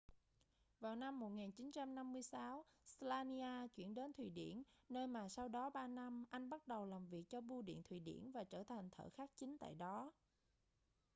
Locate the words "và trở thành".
8.31-8.89